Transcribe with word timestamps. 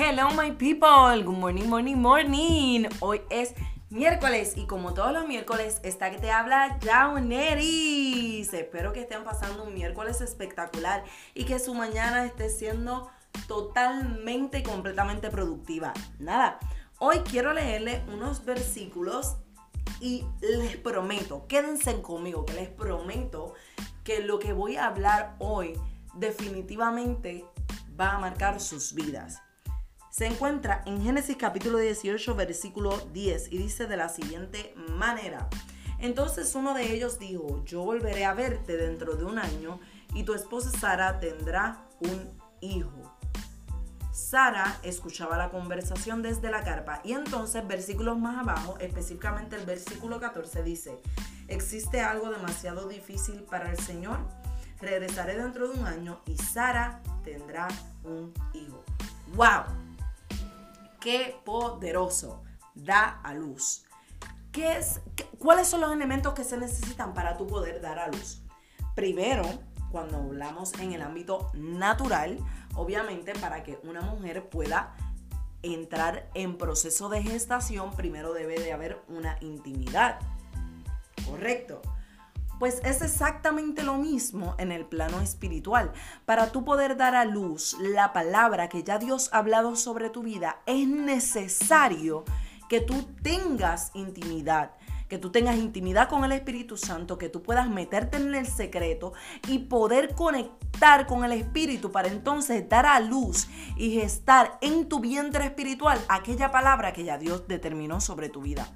Hello 0.00 0.30
my 0.30 0.52
people, 0.52 1.24
good 1.24 1.36
morning, 1.36 1.68
morning, 1.68 1.96
morning. 1.96 2.86
Hoy 3.00 3.20
es 3.30 3.52
miércoles 3.90 4.52
y 4.56 4.66
como 4.66 4.94
todos 4.94 5.12
los 5.12 5.26
miércoles 5.26 5.80
está 5.82 6.12
que 6.12 6.18
te 6.18 6.30
habla 6.30 6.78
Jauneris. 6.80 8.54
Espero 8.54 8.92
que 8.92 9.00
estén 9.00 9.24
pasando 9.24 9.64
un 9.64 9.74
miércoles 9.74 10.20
espectacular 10.20 11.02
y 11.34 11.46
que 11.46 11.58
su 11.58 11.74
mañana 11.74 12.24
esté 12.24 12.48
siendo 12.48 13.10
totalmente 13.48 14.60
y 14.60 14.62
completamente 14.62 15.30
productiva. 15.30 15.92
Nada, 16.20 16.60
hoy 17.00 17.18
quiero 17.28 17.52
leerle 17.52 18.04
unos 18.06 18.44
versículos 18.44 19.38
y 20.00 20.24
les 20.40 20.76
prometo, 20.76 21.48
quédense 21.48 22.00
conmigo, 22.02 22.46
que 22.46 22.52
les 22.52 22.68
prometo 22.68 23.54
que 24.04 24.20
lo 24.20 24.38
que 24.38 24.52
voy 24.52 24.76
a 24.76 24.86
hablar 24.86 25.34
hoy 25.40 25.76
definitivamente 26.14 27.44
va 28.00 28.12
a 28.12 28.18
marcar 28.18 28.60
sus 28.60 28.94
vidas. 28.94 29.42
Se 30.18 30.26
encuentra 30.26 30.82
en 30.84 31.00
Génesis 31.00 31.36
capítulo 31.36 31.78
18, 31.78 32.34
versículo 32.34 32.98
10 33.12 33.52
y 33.52 33.58
dice 33.58 33.86
de 33.86 33.96
la 33.96 34.08
siguiente 34.08 34.74
manera. 34.88 35.48
Entonces 36.00 36.52
uno 36.56 36.74
de 36.74 36.92
ellos 36.92 37.20
dijo, 37.20 37.64
yo 37.64 37.84
volveré 37.84 38.24
a 38.24 38.34
verte 38.34 38.76
dentro 38.76 39.14
de 39.14 39.24
un 39.24 39.38
año 39.38 39.78
y 40.14 40.24
tu 40.24 40.34
esposa 40.34 40.76
Sara 40.76 41.20
tendrá 41.20 41.86
un 42.00 42.32
hijo. 42.60 43.16
Sara 44.10 44.80
escuchaba 44.82 45.38
la 45.38 45.50
conversación 45.50 46.20
desde 46.20 46.50
la 46.50 46.64
carpa 46.64 47.00
y 47.04 47.12
entonces 47.12 47.64
versículos 47.68 48.18
más 48.18 48.38
abajo, 48.40 48.76
específicamente 48.80 49.54
el 49.54 49.66
versículo 49.66 50.18
14 50.18 50.64
dice, 50.64 50.98
¿existe 51.46 52.00
algo 52.00 52.28
demasiado 52.32 52.88
difícil 52.88 53.44
para 53.44 53.70
el 53.70 53.78
Señor? 53.78 54.18
Regresaré 54.80 55.36
dentro 55.36 55.68
de 55.68 55.78
un 55.78 55.86
año 55.86 56.18
y 56.26 56.36
Sara 56.36 57.02
tendrá 57.22 57.68
un 58.02 58.34
hijo. 58.52 58.82
¡Wow! 59.36 59.77
¡Qué 61.00 61.40
poderoso! 61.44 62.42
Da 62.74 63.20
a 63.22 63.34
luz. 63.34 63.84
¿Qué 64.52 64.76
es, 64.76 65.00
¿Cuáles 65.38 65.68
son 65.68 65.80
los 65.80 65.92
elementos 65.92 66.34
que 66.34 66.44
se 66.44 66.56
necesitan 66.56 67.14
para 67.14 67.36
tu 67.36 67.46
poder 67.46 67.80
dar 67.80 67.98
a 67.98 68.08
luz? 68.08 68.42
Primero, 68.94 69.44
cuando 69.90 70.16
hablamos 70.18 70.74
en 70.74 70.92
el 70.92 71.02
ámbito 71.02 71.50
natural, 71.54 72.38
obviamente 72.74 73.32
para 73.34 73.62
que 73.62 73.78
una 73.84 74.00
mujer 74.00 74.48
pueda 74.48 74.96
entrar 75.62 76.30
en 76.34 76.56
proceso 76.56 77.08
de 77.08 77.22
gestación, 77.22 77.94
primero 77.94 78.32
debe 78.32 78.58
de 78.58 78.72
haber 78.72 79.02
una 79.08 79.36
intimidad. 79.40 80.18
¿Correcto? 81.28 81.82
Pues 82.58 82.80
es 82.84 83.02
exactamente 83.02 83.82
lo 83.82 83.94
mismo 83.94 84.54
en 84.58 84.72
el 84.72 84.84
plano 84.84 85.20
espiritual. 85.20 85.92
Para 86.24 86.50
tú 86.50 86.64
poder 86.64 86.96
dar 86.96 87.14
a 87.14 87.24
luz 87.24 87.76
la 87.80 88.12
palabra 88.12 88.68
que 88.68 88.82
ya 88.82 88.98
Dios 88.98 89.30
ha 89.32 89.38
hablado 89.38 89.76
sobre 89.76 90.10
tu 90.10 90.22
vida, 90.22 90.60
es 90.66 90.86
necesario 90.88 92.24
que 92.68 92.80
tú 92.80 93.02
tengas 93.22 93.90
intimidad 93.94 94.72
que 95.08 95.18
tú 95.18 95.30
tengas 95.30 95.56
intimidad 95.56 96.08
con 96.08 96.24
el 96.24 96.32
Espíritu 96.32 96.76
Santo, 96.76 97.18
que 97.18 97.28
tú 97.28 97.42
puedas 97.42 97.68
meterte 97.68 98.18
en 98.18 98.34
el 98.34 98.46
secreto 98.46 99.14
y 99.46 99.60
poder 99.60 100.14
conectar 100.14 101.06
con 101.06 101.24
el 101.24 101.32
Espíritu 101.32 101.90
para 101.90 102.08
entonces 102.08 102.68
dar 102.68 102.86
a 102.86 103.00
luz 103.00 103.48
y 103.76 103.98
gestar 103.98 104.58
en 104.60 104.88
tu 104.88 105.00
vientre 105.00 105.46
espiritual 105.46 105.98
aquella 106.08 106.50
palabra 106.50 106.92
que 106.92 107.04
ya 107.04 107.18
Dios 107.18 107.48
determinó 107.48 108.00
sobre 108.00 108.28
tu 108.28 108.42
vida. 108.42 108.68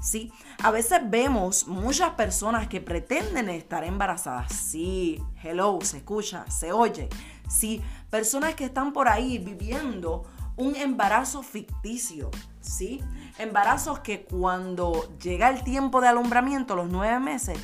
¿Sí? 0.00 0.32
A 0.62 0.70
veces 0.70 1.00
vemos 1.04 1.66
muchas 1.68 2.10
personas 2.10 2.68
que 2.68 2.80
pretenden 2.80 3.48
estar 3.48 3.84
embarazadas. 3.84 4.52
Sí, 4.52 5.22
hello, 5.42 5.78
se 5.82 5.98
escucha, 5.98 6.50
se 6.50 6.72
oye. 6.72 7.08
Sí, 7.48 7.82
personas 8.10 8.54
que 8.54 8.64
están 8.64 8.92
por 8.92 9.08
ahí 9.08 9.38
viviendo 9.38 10.24
un 10.56 10.76
embarazo 10.76 11.42
ficticio, 11.42 12.30
¿sí? 12.60 13.02
Embarazos 13.38 14.00
que 14.00 14.24
cuando 14.24 15.16
llega 15.18 15.48
el 15.48 15.64
tiempo 15.64 16.00
de 16.00 16.08
alumbramiento, 16.08 16.76
los 16.76 16.88
nueve 16.90 17.18
meses, 17.18 17.58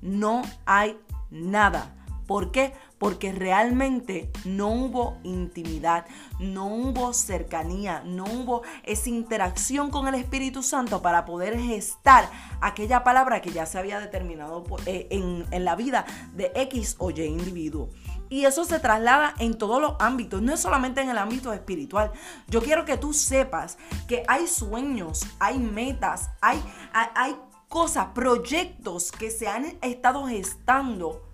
no 0.00 0.42
hay 0.66 0.98
nada. 1.30 1.94
¿Por 2.28 2.52
qué? 2.52 2.74
Porque 2.98 3.32
realmente 3.32 4.30
no 4.44 4.68
hubo 4.68 5.16
intimidad, 5.24 6.04
no 6.38 6.66
hubo 6.66 7.14
cercanía, 7.14 8.02
no 8.04 8.24
hubo 8.24 8.62
esa 8.82 9.08
interacción 9.08 9.90
con 9.90 10.06
el 10.08 10.14
Espíritu 10.14 10.62
Santo 10.62 11.00
para 11.00 11.24
poder 11.24 11.58
gestar 11.58 12.30
aquella 12.60 13.02
palabra 13.02 13.40
que 13.40 13.50
ya 13.50 13.64
se 13.64 13.78
había 13.78 13.98
determinado 13.98 14.62
eh, 14.84 15.08
en, 15.10 15.46
en 15.50 15.64
la 15.64 15.74
vida 15.74 16.04
de 16.34 16.52
X 16.54 16.96
o 16.98 17.10
Y 17.10 17.22
individuo. 17.22 17.88
Y 18.28 18.44
eso 18.44 18.66
se 18.66 18.78
traslada 18.78 19.32
en 19.38 19.56
todos 19.56 19.80
los 19.80 19.94
ámbitos, 19.98 20.42
no 20.42 20.52
es 20.52 20.60
solamente 20.60 21.00
en 21.00 21.08
el 21.08 21.16
ámbito 21.16 21.50
espiritual. 21.54 22.12
Yo 22.46 22.60
quiero 22.60 22.84
que 22.84 22.98
tú 22.98 23.14
sepas 23.14 23.78
que 24.06 24.22
hay 24.28 24.46
sueños, 24.46 25.26
hay 25.38 25.58
metas, 25.58 26.28
hay, 26.42 26.62
hay, 26.92 27.06
hay 27.14 27.36
cosas, 27.68 28.08
proyectos 28.14 29.12
que 29.12 29.30
se 29.30 29.48
han 29.48 29.78
estado 29.80 30.26
gestando 30.26 31.27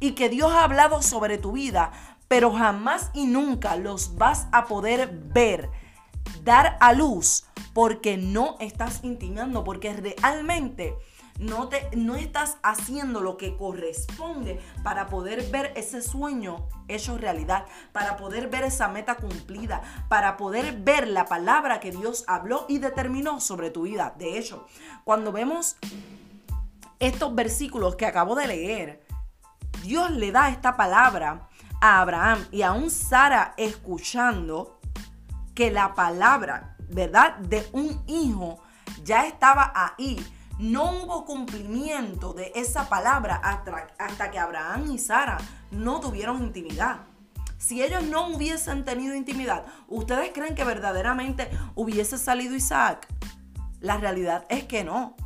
y 0.00 0.12
que 0.12 0.28
Dios 0.28 0.52
ha 0.52 0.64
hablado 0.64 1.02
sobre 1.02 1.38
tu 1.38 1.52
vida, 1.52 1.92
pero 2.28 2.52
jamás 2.52 3.10
y 3.14 3.26
nunca 3.26 3.76
los 3.76 4.16
vas 4.16 4.46
a 4.52 4.66
poder 4.66 5.10
ver, 5.32 5.70
dar 6.44 6.76
a 6.80 6.92
luz, 6.92 7.44
porque 7.72 8.16
no 8.16 8.56
estás 8.60 9.00
intimando, 9.02 9.64
porque 9.64 9.92
realmente 9.94 10.94
no, 11.38 11.68
te, 11.68 11.88
no 11.96 12.16
estás 12.16 12.58
haciendo 12.62 13.20
lo 13.20 13.36
que 13.36 13.56
corresponde 13.56 14.60
para 14.82 15.06
poder 15.06 15.48
ver 15.50 15.72
ese 15.76 16.02
sueño 16.02 16.66
hecho 16.88 17.16
realidad, 17.16 17.64
para 17.92 18.16
poder 18.16 18.48
ver 18.48 18.64
esa 18.64 18.88
meta 18.88 19.16
cumplida, 19.16 19.82
para 20.08 20.36
poder 20.36 20.76
ver 20.78 21.08
la 21.08 21.26
palabra 21.26 21.80
que 21.80 21.92
Dios 21.92 22.24
habló 22.26 22.66
y 22.68 22.78
determinó 22.78 23.40
sobre 23.40 23.70
tu 23.70 23.82
vida. 23.82 24.14
De 24.18 24.38
hecho, 24.38 24.66
cuando 25.04 25.32
vemos 25.32 25.76
estos 26.98 27.34
versículos 27.34 27.94
que 27.94 28.06
acabo 28.06 28.34
de 28.34 28.48
leer, 28.48 29.07
Dios 29.82 30.10
le 30.10 30.32
da 30.32 30.48
esta 30.48 30.76
palabra 30.76 31.48
a 31.80 32.00
Abraham 32.00 32.44
y 32.50 32.62
aún 32.62 32.90
Sara 32.90 33.54
escuchando 33.56 34.80
que 35.54 35.70
la 35.70 35.94
palabra, 35.94 36.76
¿verdad? 36.88 37.36
De 37.38 37.68
un 37.72 38.02
hijo 38.06 38.60
ya 39.04 39.26
estaba 39.26 39.72
ahí. 39.74 40.24
No 40.58 40.90
hubo 40.92 41.24
cumplimiento 41.24 42.32
de 42.32 42.52
esa 42.54 42.88
palabra 42.88 43.36
hasta, 43.36 44.30
que 44.30 44.38
Abraham 44.38 44.90
y 44.90 44.98
Sara 44.98 45.38
no 45.70 46.00
tuvieron 46.00 46.42
intimidad. 46.42 46.98
Si 47.58 47.82
ellos 47.82 48.04
no 48.04 48.28
hubiesen 48.28 48.84
tenido 48.84 49.14
intimidad, 49.14 49.64
¿ustedes 49.88 50.30
creen 50.32 50.54
que 50.54 50.64
verdaderamente 50.64 51.48
hubiese 51.74 52.18
salido 52.18 52.54
Isaac? 52.54 53.06
La 53.80 53.96
realidad 53.98 54.46
es 54.48 54.64
que 54.64 54.84
no 54.84 55.16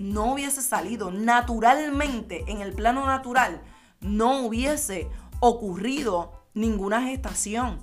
no 0.00 0.32
hubiese 0.32 0.62
salido 0.62 1.10
naturalmente, 1.10 2.44
en 2.46 2.62
el 2.62 2.72
plano 2.72 3.04
natural, 3.04 3.60
no 4.00 4.40
hubiese 4.40 5.10
ocurrido 5.40 6.32
ninguna 6.54 7.02
gestación. 7.02 7.82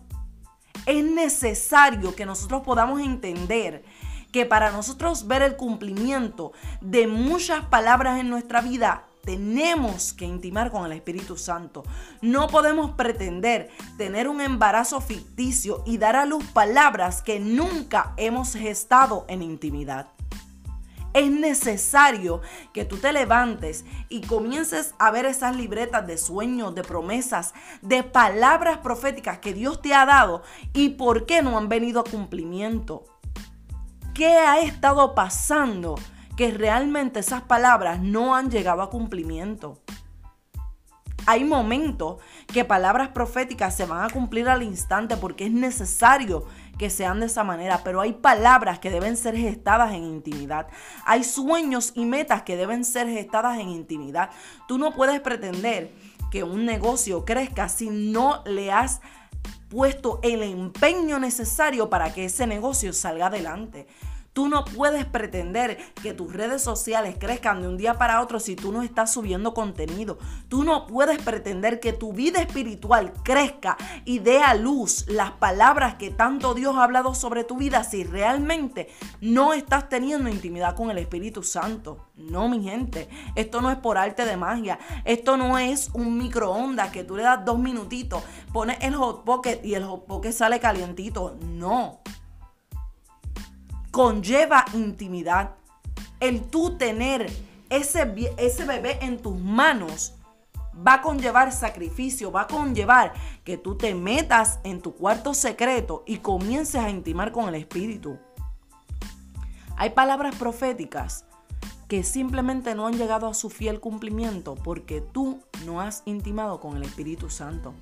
Es 0.88 1.06
necesario 1.06 2.16
que 2.16 2.26
nosotros 2.26 2.64
podamos 2.64 3.02
entender 3.02 3.86
que 4.32 4.48
para 4.48 4.72
nosotros 4.72 5.28
ver 5.28 5.44
el 5.44 5.58
cumplimiento 5.58 6.54
de 6.82 7.06
muchas 7.06 7.66
palabras 7.66 8.20
en 8.20 8.32
nuestra 8.32 8.62
vida, 8.62 9.04
tenemos 9.24 10.12
que 10.12 10.26
intimar 10.26 10.72
con 10.72 10.88
el 10.88 10.94
Espíritu 10.94 11.38
Santo. 11.38 11.84
No 12.24 12.48
podemos 12.48 12.92
pretender 12.92 13.70
tener 13.96 14.28
un 14.28 14.42
embarazo 14.42 15.02
ficticio 15.02 15.84
y 15.86 16.00
dar 16.00 16.16
a 16.16 16.26
luz 16.26 16.46
palabras 16.46 17.22
que 17.22 17.40
nunca 17.40 18.14
hemos 18.18 18.54
gestado 18.54 19.26
en 19.28 19.44
intimidad 19.44 20.17
es 21.18 21.32
necesario 21.32 22.42
que 22.74 22.86
tú 22.86 22.98
te 22.98 23.12
levantes 23.12 23.86
y 24.08 24.22
comiences 24.22 24.94
a 25.00 25.10
ver 25.10 25.26
esas 25.26 25.56
libretas 25.56 26.06
de 26.06 26.18
sueños, 26.18 26.76
de 26.76 26.84
promesas, 26.84 27.56
de 27.82 28.04
palabras 28.04 28.78
proféticas 28.78 29.40
que 29.40 29.54
Dios 29.54 29.82
te 29.82 29.96
ha 29.96 30.06
dado 30.06 30.44
y 30.74 30.90
por 30.90 31.26
qué 31.26 31.42
no 31.42 31.58
han 31.58 31.70
venido 31.70 32.02
a 32.02 32.04
cumplimiento. 32.04 33.04
¿Qué 34.14 34.28
ha 34.28 34.60
estado 34.60 35.16
pasando 35.16 35.96
que 36.36 36.52
realmente 36.52 37.20
esas 37.20 37.42
palabras 37.42 38.00
no 38.00 38.36
han 38.36 38.52
llegado 38.52 38.84
a 38.84 38.92
cumplimiento? 38.92 39.82
Hay 41.30 41.44
momentos 41.44 42.22
que 42.48 42.64
palabras 42.64 43.10
proféticas 43.10 43.76
se 43.76 43.86
van 43.86 44.02
a 44.02 44.10
cumplir 44.10 44.48
al 44.48 44.64
instante 44.64 45.18
porque 45.18 45.48
es 45.48 45.52
necesario 45.52 46.46
que 46.78 46.90
sean 46.90 47.20
de 47.20 47.26
esa 47.26 47.44
manera, 47.44 47.82
pero 47.84 48.00
hay 48.00 48.14
palabras 48.14 48.80
que 48.80 48.90
deben 48.90 49.18
ser 49.18 49.36
gestadas 49.36 49.94
en 49.94 50.06
intimidad. 50.06 50.68
Hay 51.04 51.26
sueños 51.26 51.92
y 51.96 52.06
metas 52.06 52.44
que 52.44 52.56
deben 52.56 52.86
ser 52.86 53.10
gestadas 53.10 53.60
en 53.60 53.68
intimidad. 53.68 54.30
Tú 54.70 54.78
no 54.78 54.94
puedes 54.94 55.20
pretender 55.20 55.92
que 56.32 56.44
un 56.44 56.66
negocio 56.66 57.26
crezca 57.26 57.68
si 57.68 57.90
no 57.90 58.42
le 58.46 58.72
has 58.72 59.02
puesto 59.70 60.22
el 60.24 60.42
empeño 60.42 61.20
necesario 61.20 61.90
para 61.90 62.14
que 62.14 62.24
ese 62.24 62.48
negocio 62.48 62.94
salga 62.94 63.28
adelante. 63.28 63.86
Tú 64.38 64.50
no 64.50 64.66
puedes 64.66 65.04
pretender 65.04 65.80
que 66.04 66.14
tus 66.14 66.32
redes 66.32 66.62
sociales 66.62 67.16
crezcan 67.20 67.60
de 67.60 67.68
un 67.68 67.76
día 67.76 67.98
para 67.98 68.22
otro 68.22 68.40
si 68.40 68.56
tú 68.56 68.72
no 68.72 68.84
estás 68.84 69.12
subiendo 69.12 69.56
contenido. 69.56 70.20
Tú 70.48 70.64
no 70.64 70.86
puedes 70.86 71.20
pretender 71.24 71.80
que 71.80 71.92
tu 71.92 72.14
vida 72.14 72.40
espiritual 72.40 73.14
crezca 73.24 73.78
y 74.06 74.20
dé 74.20 74.44
a 74.44 74.54
luz 74.54 75.06
las 75.08 75.32
palabras 75.32 75.96
que 75.96 76.12
tanto 76.12 76.54
Dios 76.54 76.76
ha 76.76 76.84
hablado 76.84 77.16
sobre 77.16 77.46
tu 77.46 77.58
vida 77.58 77.84
si 77.84 78.04
realmente 78.04 78.90
no 79.22 79.54
estás 79.54 79.90
teniendo 79.90 80.30
intimidad 80.30 80.76
con 80.76 80.92
el 80.92 81.00
Espíritu 81.00 81.42
Santo. 81.42 82.06
No, 82.16 82.48
mi 82.48 82.62
gente, 82.62 83.10
esto 83.34 83.60
no 83.60 83.72
es 83.72 83.78
por 83.78 83.98
arte 83.98 84.24
de 84.24 84.38
magia. 84.38 84.78
Esto 85.04 85.38
no 85.38 85.58
es 85.58 85.90
un 85.96 86.16
microondas 86.16 86.92
que 86.92 87.04
tú 87.04 87.16
le 87.16 87.24
das 87.24 87.44
dos 87.44 87.58
minutitos, 87.58 88.22
pones 88.54 88.78
el 88.82 88.94
hot 88.94 89.24
pocket 89.24 89.62
y 89.64 89.74
el 89.74 89.84
hot 89.84 90.06
pocket 90.06 90.32
sale 90.32 90.60
calientito. 90.60 91.36
No 91.42 92.02
conlleva 93.98 94.64
intimidad. 94.76 95.56
El 96.20 96.44
tú 96.44 96.78
tener 96.78 97.26
ese, 97.72 98.14
ese 98.38 98.64
bebé 98.66 99.00
en 99.02 99.18
tus 99.20 99.36
manos 99.36 100.14
va 100.88 100.94
a 100.94 101.02
conllevar 101.02 101.52
sacrificio, 101.52 102.32
va 102.32 102.42
a 102.42 102.48
conllevar 102.48 103.14
que 103.44 103.58
tú 103.58 103.76
te 103.76 103.96
metas 103.96 104.60
en 104.64 104.84
tu 104.84 104.94
cuarto 104.94 105.34
secreto 105.34 106.04
y 106.06 106.18
comiences 106.18 106.80
a 106.80 106.92
intimar 106.92 107.32
con 107.32 107.50
el 107.50 107.56
Espíritu. 107.56 108.20
Hay 109.78 109.90
palabras 109.90 110.36
proféticas 110.36 111.26
que 111.88 112.04
simplemente 112.04 112.76
no 112.76 112.86
han 112.86 113.00
llegado 113.00 113.26
a 113.26 113.34
su 113.34 113.50
fiel 113.50 113.80
cumplimiento 113.80 114.54
porque 114.54 115.02
tú 115.02 115.42
no 115.66 115.82
has 115.82 116.04
intimado 116.06 116.60
con 116.60 116.78
el 116.78 116.84
Espíritu 116.84 117.32
Santo. 117.32 117.74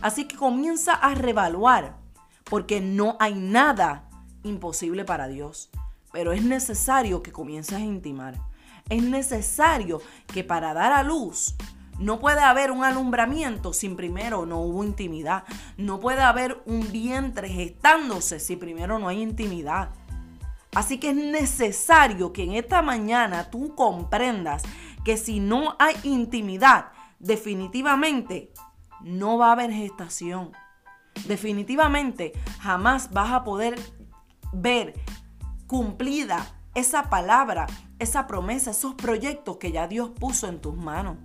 Así 0.00 0.26
que 0.26 0.36
comienza 0.36 0.94
a 0.94 1.14
revaluar 1.14 1.94
porque 2.44 2.80
no 2.80 3.18
hay 3.20 3.34
nada 3.34 4.07
imposible 4.42 5.04
para 5.04 5.28
Dios. 5.28 5.70
Pero 6.12 6.32
es 6.32 6.42
necesario 6.42 7.22
que 7.22 7.32
comiences 7.32 7.76
a 7.76 7.80
intimar. 7.80 8.34
Es 8.88 9.02
necesario 9.02 10.00
que 10.26 10.44
para 10.44 10.72
dar 10.72 10.92
a 10.92 11.02
luz 11.02 11.54
no 11.98 12.20
puede 12.20 12.40
haber 12.40 12.70
un 12.70 12.84
alumbramiento 12.84 13.72
sin 13.72 13.96
primero 13.96 14.46
no 14.46 14.60
hubo 14.60 14.84
intimidad. 14.84 15.44
No 15.76 15.98
puede 15.98 16.22
haber 16.22 16.62
un 16.64 16.90
vientre 16.92 17.48
gestándose 17.48 18.38
si 18.38 18.56
primero 18.56 18.98
no 18.98 19.08
hay 19.08 19.20
intimidad. 19.20 19.90
Así 20.74 20.98
que 20.98 21.10
es 21.10 21.16
necesario 21.16 22.32
que 22.32 22.44
en 22.44 22.52
esta 22.52 22.82
mañana 22.82 23.50
tú 23.50 23.74
comprendas 23.74 24.62
que 25.04 25.16
si 25.16 25.40
no 25.40 25.74
hay 25.78 25.96
intimidad, 26.04 26.92
definitivamente 27.18 28.52
no 29.00 29.38
va 29.38 29.48
a 29.48 29.52
haber 29.52 29.72
gestación. 29.72 30.52
Definitivamente 31.26 32.32
jamás 32.60 33.10
vas 33.10 33.32
a 33.32 33.42
poder 33.42 33.76
ver 34.52 34.94
cumplida 35.66 36.46
esa 36.74 37.10
palabra, 37.10 37.66
esa 37.98 38.26
promesa, 38.26 38.70
esos 38.70 38.94
proyectos 38.94 39.56
que 39.56 39.72
ya 39.72 39.88
Dios 39.88 40.10
puso 40.10 40.48
en 40.48 40.60
tus 40.60 40.76
manos. 40.76 41.16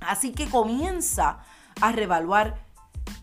Así 0.00 0.32
que 0.32 0.48
comienza 0.48 1.38
a 1.80 1.92
revaluar 1.92 2.64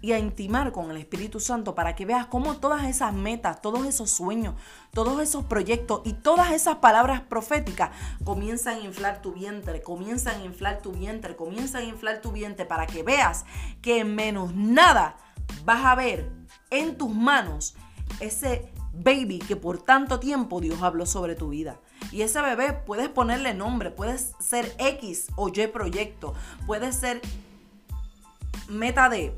y 0.01 0.13
a 0.13 0.19
intimar 0.19 0.71
con 0.71 0.89
el 0.89 0.97
Espíritu 0.97 1.39
Santo 1.39 1.75
para 1.75 1.95
que 1.95 2.05
veas 2.05 2.25
cómo 2.25 2.57
todas 2.57 2.85
esas 2.85 3.13
metas, 3.13 3.61
todos 3.61 3.85
esos 3.85 4.09
sueños, 4.09 4.55
todos 4.93 5.21
esos 5.21 5.45
proyectos 5.45 6.01
y 6.05 6.13
todas 6.13 6.51
esas 6.51 6.77
palabras 6.77 7.21
proféticas 7.21 7.91
comienzan 8.23 8.77
a 8.77 8.79
inflar 8.79 9.21
tu 9.21 9.33
vientre, 9.33 9.81
comienzan 9.81 10.41
a 10.41 10.45
inflar 10.45 10.81
tu 10.81 10.91
vientre, 10.91 11.35
comienzan 11.35 11.83
a 11.83 11.85
inflar 11.85 12.21
tu 12.21 12.31
vientre 12.31 12.65
para 12.65 12.87
que 12.87 13.03
veas 13.03 13.45
que 13.81 13.99
en 13.99 14.15
menos 14.15 14.55
nada 14.55 15.17
vas 15.65 15.85
a 15.85 15.95
ver 15.95 16.31
en 16.71 16.97
tus 16.97 17.13
manos 17.13 17.75
ese 18.19 18.71
baby 18.93 19.39
que 19.39 19.55
por 19.55 19.81
tanto 19.81 20.19
tiempo 20.19 20.59
Dios 20.59 20.81
habló 20.81 21.05
sobre 21.05 21.35
tu 21.35 21.49
vida. 21.49 21.79
Y 22.11 22.21
ese 22.21 22.41
bebé 22.41 22.73
puedes 22.73 23.09
ponerle 23.09 23.53
nombre, 23.53 23.91
puedes 23.91 24.33
ser 24.39 24.73
X 24.77 25.27
o 25.35 25.49
Y 25.49 25.67
proyecto, 25.67 26.33
puede 26.65 26.91
ser 26.91 27.21
meta 28.67 29.09
de, 29.09 29.37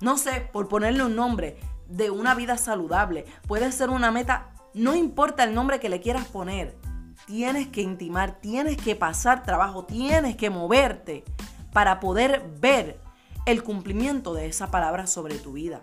no 0.00 0.16
sé, 0.16 0.48
por 0.52 0.68
ponerle 0.68 1.04
un 1.04 1.16
nombre, 1.16 1.58
de 1.88 2.10
una 2.10 2.34
vida 2.34 2.56
saludable, 2.56 3.26
puede 3.46 3.70
ser 3.72 3.90
una 3.90 4.10
meta, 4.10 4.50
no 4.72 4.94
importa 4.94 5.44
el 5.44 5.54
nombre 5.54 5.80
que 5.80 5.90
le 5.90 6.00
quieras 6.00 6.26
poner, 6.26 6.76
tienes 7.26 7.68
que 7.68 7.82
intimar, 7.82 8.40
tienes 8.40 8.78
que 8.78 8.96
pasar 8.96 9.42
trabajo, 9.42 9.84
tienes 9.84 10.36
que 10.36 10.48
moverte 10.48 11.24
para 11.72 12.00
poder 12.00 12.42
ver 12.60 12.98
el 13.44 13.62
cumplimiento 13.62 14.32
de 14.34 14.46
esa 14.46 14.70
palabra 14.70 15.06
sobre 15.06 15.36
tu 15.36 15.52
vida. 15.52 15.82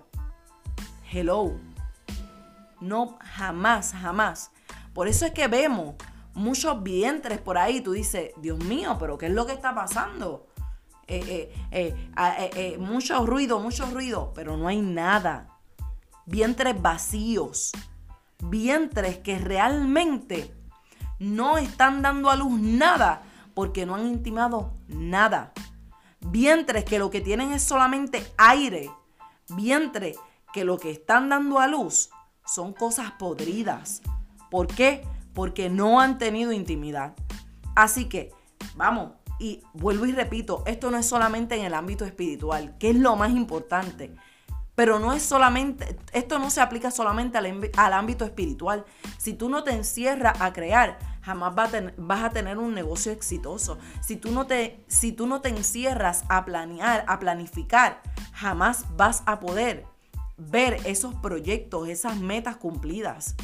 Hello. 1.12 1.69
No, 2.82 3.18
jamás, 3.22 3.94
jamás. 3.94 4.52
Por 4.94 5.08
eso 5.08 5.26
es 5.26 5.32
que 5.32 5.48
vemos 5.48 5.96
muchos 6.34 6.82
vientres 6.82 7.40
por 7.40 7.58
ahí. 7.58 7.82
Tú 7.82 7.92
dices, 7.92 8.32
Dios 8.38 8.60
mío, 8.60 8.98
pero 9.00 9.18
¿qué 9.18 9.28
es 9.28 9.34
lo 9.34 9.46
que 9.46 9.54
está 9.54 9.76
pasando? 9.76 10.48
Eh, 11.08 11.52
eh, 11.72 11.96
eh, 12.16 12.78
mucho 12.80 13.26
ruido, 13.26 13.60
mucho 13.60 13.86
ruido, 13.88 14.32
pero 14.34 14.58
no 14.58 14.68
hay 14.68 14.82
nada. 14.82 15.48
Vientres 16.26 16.80
vacíos. 16.82 17.72
Vientres 18.42 19.18
que 19.18 19.38
realmente 19.38 20.54
no 21.20 21.58
están 21.58 22.02
dando 22.02 22.30
a 22.30 22.36
luz 22.36 22.60
nada 22.60 23.24
porque 23.54 23.86
no 23.86 23.96
han 23.96 24.06
intimado 24.08 24.74
nada. 24.88 25.52
Vientres 26.22 26.86
que 26.86 27.00
lo 27.00 27.10
que 27.10 27.22
tienen 27.22 27.52
es 27.52 27.64
solamente 27.64 28.26
aire. 28.38 28.90
Vientres 29.50 30.18
que 30.54 30.64
lo 30.64 30.78
que 30.78 30.92
están 30.92 31.30
dando 31.30 31.60
a 31.60 31.68
luz 31.68 32.10
son 32.54 32.74
cosas 32.74 33.12
podridas. 33.12 34.02
¿Por 34.50 34.68
qué? 34.68 35.06
Porque 35.34 35.70
no 35.70 36.00
han 36.00 36.18
tenido 36.18 36.52
intimidad. 36.52 37.14
Así 37.76 38.06
que, 38.06 38.32
vamos, 38.76 39.12
y 39.40 39.62
vuelvo 39.74 40.06
y 40.06 40.12
repito, 40.12 40.64
esto 40.66 40.92
no 40.92 40.98
es 40.98 41.06
solamente 41.06 41.56
en 41.56 41.66
el 41.66 41.74
ámbito 41.74 42.06
espiritual, 42.06 42.78
que 42.78 42.90
es 42.90 42.96
lo 42.96 43.16
más 43.16 43.32
importante. 43.32 44.16
Pero 44.76 45.00
no 45.00 45.14
es 45.14 45.24
solamente, 45.24 45.98
esto 46.14 46.40
no 46.40 46.50
se 46.50 46.62
aplica 46.62 46.90
solamente 46.90 47.38
al, 47.38 47.94
ámbito 47.94 48.26
espiritual. 48.26 48.86
Si 49.18 49.34
tú 49.34 49.50
no 49.50 49.64
te 49.64 49.72
encierras 49.72 50.40
a 50.42 50.54
crear, 50.54 50.98
jamás 51.22 51.54
vas 51.98 52.24
a 52.24 52.30
tener 52.30 52.58
un 52.58 52.74
negocio 52.74 53.12
exitoso. 53.12 53.78
Si 54.02 54.16
tú, 54.16 54.32
no 54.32 54.48
te, 54.48 54.84
si 54.88 55.12
tú 55.12 55.28
no 55.28 55.42
te 55.42 55.50
encierras 55.50 56.24
a 56.30 56.46
planear, 56.46 57.04
a 57.08 57.20
planificar, 57.20 58.02
jamás 58.34 58.86
vas 58.96 59.24
a 59.26 59.40
poder 59.40 59.86
ver 60.40 60.80
esos 60.86 61.14
proyectos, 61.16 61.88
esas 61.90 62.18
metas 62.18 62.58
cumplidas. 62.58 63.36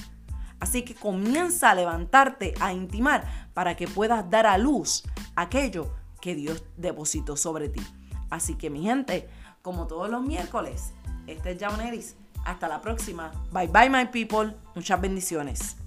Así 0.60 0.84
que 0.84 0.96
comienza 0.96 1.70
a 1.70 1.76
levantarte, 1.76 2.54
a 2.60 2.74
intimar, 2.74 3.50
para 3.54 3.76
que 3.76 3.88
puedas 3.88 4.30
dar 4.30 4.46
a 4.48 4.58
luz 4.58 5.04
aquello 5.36 5.94
que 6.22 6.34
Dios 6.34 6.64
depositó 6.78 7.38
sobre 7.38 7.70
ti. 7.70 7.82
Así 8.30 8.56
que 8.56 8.70
mi 8.70 8.82
gente, 8.84 9.30
como 9.62 9.86
todos 9.86 10.10
los 10.10 10.22
miércoles, 10.24 10.94
este 11.28 11.52
es 11.52 11.60
Jauneris. 11.60 12.16
Hasta 12.46 12.68
la 12.68 12.80
próxima. 12.80 13.32
Bye 13.52 13.68
bye 13.68 13.90
my 13.90 14.06
people. 14.06 14.56
Muchas 14.76 15.02
bendiciones. 15.02 15.78